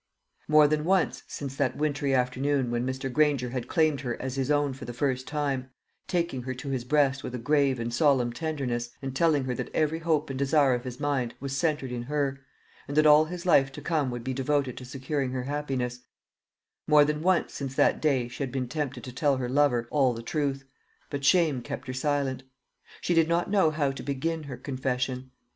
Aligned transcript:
More 0.47 0.67
than 0.67 0.83
once, 0.83 1.21
since 1.27 1.55
that 1.57 1.77
wintry 1.77 2.11
afternoon 2.15 2.71
when 2.71 2.87
Mr. 2.87 3.13
Granger 3.13 3.51
had 3.51 3.67
claimed 3.67 4.01
her 4.01 4.19
as 4.19 4.33
his 4.35 4.49
own 4.49 4.73
for 4.73 4.85
the 4.85 4.95
first 4.95 5.27
time 5.27 5.69
taking 6.07 6.41
her 6.41 6.55
to 6.55 6.69
his 6.69 6.83
breast 6.83 7.23
with 7.23 7.35
a 7.35 7.37
grave 7.37 7.79
and 7.79 7.93
solemn 7.93 8.33
tenderness, 8.33 8.89
and 9.03 9.15
telling 9.15 9.43
her 9.43 9.53
that 9.53 9.69
every 9.75 9.99
hope 9.99 10.31
and 10.31 10.39
desire 10.39 10.73
of 10.73 10.85
his 10.85 10.99
mind 10.99 11.35
was 11.39 11.55
centred 11.55 11.91
in 11.91 12.01
her, 12.01 12.41
and 12.87 12.97
that 12.97 13.05
all 13.05 13.25
his 13.25 13.45
life 13.45 13.71
to 13.73 13.81
come 13.83 14.09
would 14.09 14.23
be 14.23 14.33
devoted 14.33 14.75
to 14.77 14.85
securing 14.85 15.33
her 15.33 15.43
happiness 15.43 15.99
more 16.87 17.05
than 17.05 17.21
once 17.21 17.53
since 17.53 17.75
that 17.75 18.01
day 18.01 18.27
she 18.27 18.41
had 18.41 18.51
been 18.51 18.67
tempted 18.67 19.03
to 19.03 19.13
tell 19.13 19.37
her 19.37 19.47
lover 19.47 19.87
all 19.91 20.13
the 20.15 20.23
truth; 20.23 20.65
but 21.11 21.23
shame 21.23 21.61
kept 21.61 21.85
her 21.85 21.93
silent. 21.93 22.41
She 23.01 23.13
did 23.13 23.27
not 23.29 23.51
know 23.51 23.69
how 23.69 23.91
to 23.91 24.01
begin 24.01 24.45
her 24.45 24.57
confession. 24.57 25.29